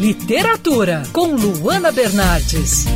[0.00, 2.86] Literatura, com Luana Bernardes.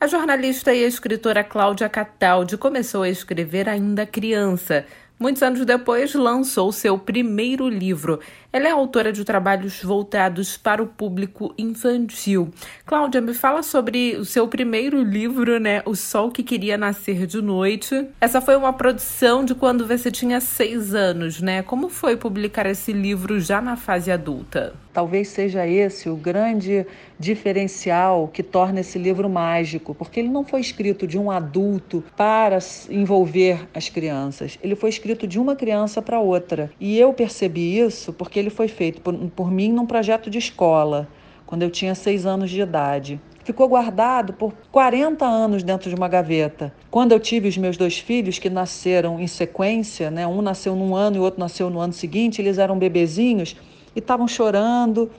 [0.00, 4.84] A jornalista e escritora Cláudia Cataldi começou a escrever ainda criança.
[5.18, 8.20] Muitos anos depois, lançou seu primeiro livro.
[8.52, 12.52] Ela é autora de trabalhos voltados para o público infantil.
[12.84, 15.82] Cláudia, me fala sobre o seu primeiro livro, né?
[15.84, 18.08] O Sol que Queria Nascer de Noite.
[18.20, 21.62] Essa foi uma produção de quando você tinha seis anos, né?
[21.62, 24.74] Como foi publicar esse livro já na fase adulta?
[24.92, 26.86] Talvez seja esse o grande
[27.18, 32.58] diferencial que torna esse livro mágico, porque ele não foi escrito de um adulto para
[32.90, 36.70] envolver as crianças, ele foi escrito de uma criança para outra.
[36.78, 41.08] E eu percebi isso porque ele foi feito por, por mim num projeto de escola,
[41.46, 46.08] quando eu tinha seis anos de idade ficou guardado por 40 anos dentro de uma
[46.08, 46.72] gaveta.
[46.90, 50.26] Quando eu tive os meus dois filhos, que nasceram em sequência, né?
[50.26, 53.56] um nasceu num ano e o outro nasceu no ano seguinte, eles eram bebezinhos,
[53.94, 55.10] e estavam chorando.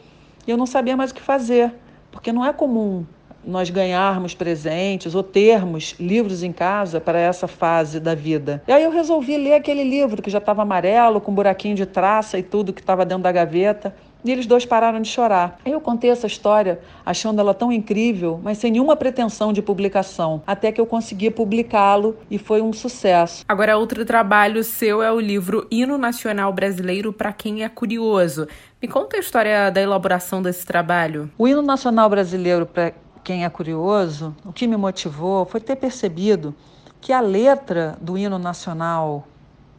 [0.48, 1.73] E eu não sabia mais o que fazer,
[2.12, 3.05] porque não é comum
[3.45, 8.64] nós ganharmos presentes ou termos livros em casa para essa fase da vida.
[8.67, 12.38] E aí eu resolvi ler aquele livro que já estava amarelo, com buraquinho de traça
[12.38, 13.94] e tudo que estava dentro da gaveta.
[14.23, 15.59] E eles dois pararam de chorar.
[15.66, 20.71] Eu contei essa história achando ela tão incrível, mas sem nenhuma pretensão de publicação, até
[20.71, 23.44] que eu consegui publicá-lo e foi um sucesso.
[23.47, 28.47] Agora, outro trabalho seu é o livro Hino Nacional Brasileiro para quem é curioso.
[28.81, 31.29] Me conta a história da elaboração desse trabalho.
[31.38, 36.53] O Hino Nacional Brasileiro para quem é curioso, o que me motivou foi ter percebido
[36.99, 39.27] que a letra do hino nacional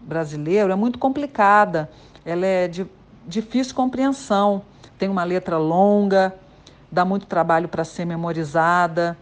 [0.01, 1.91] brasileiro é muito complicada.
[2.25, 2.87] Ela é de
[3.27, 4.63] difícil compreensão.
[4.99, 6.35] Tem uma letra longa,
[6.91, 9.17] dá muito trabalho para ser memorizada,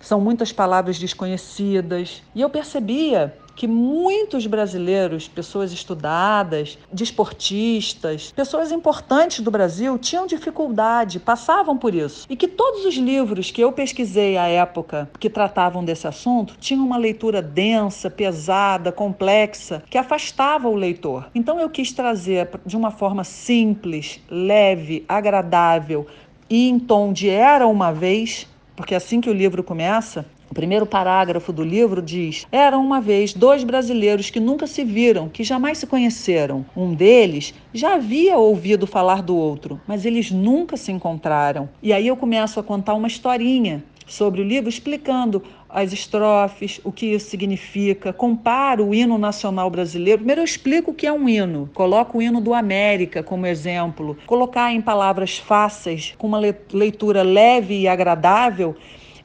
[0.00, 2.22] são muitas palavras desconhecidas.
[2.34, 11.18] E eu percebia que muitos brasileiros, pessoas estudadas, desportistas, pessoas importantes do Brasil tinham dificuldade,
[11.18, 12.24] passavam por isso.
[12.30, 16.86] E que todos os livros que eu pesquisei à época que tratavam desse assunto tinham
[16.86, 21.28] uma leitura densa, pesada, complexa, que afastava o leitor.
[21.34, 26.06] Então eu quis trazer de uma forma simples, leve, agradável
[26.48, 30.54] e em tom de era uma vez, porque é assim que o livro começa, o
[30.54, 35.44] primeiro parágrafo do livro diz: Eram uma vez dois brasileiros que nunca se viram, que
[35.44, 36.64] jamais se conheceram.
[36.76, 41.68] Um deles já havia ouvido falar do outro, mas eles nunca se encontraram.
[41.82, 46.90] E aí eu começo a contar uma historinha sobre o livro, explicando as estrofes, o
[46.90, 50.20] que isso significa, comparo o hino nacional brasileiro.
[50.20, 54.16] Primeiro eu explico o que é um hino, coloco o hino do América como exemplo,
[54.26, 56.40] colocar em palavras fáceis, com uma
[56.72, 58.74] leitura leve e agradável,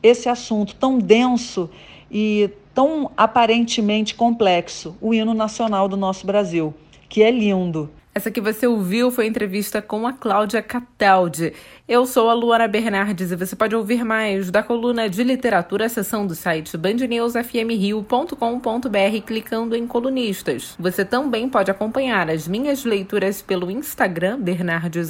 [0.04, 1.70] esse assunto tão denso
[2.12, 6.74] e tão aparentemente complexo, o hino nacional do nosso Brasil,
[7.08, 7.90] que é lindo.
[8.16, 11.52] Essa que você ouviu foi a entrevista com a Cláudia Cataldi.
[11.88, 16.28] Eu sou a Luana Bernardes e você pode ouvir mais da coluna de literatura, seção
[16.28, 20.76] do site bandnewsfmrio.com.br clicando em colunistas.
[20.78, 25.10] Você também pode acompanhar as minhas leituras pelo Instagram Bernardes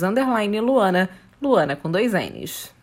[0.62, 1.10] Luana,
[1.42, 2.83] Luana com dois N's.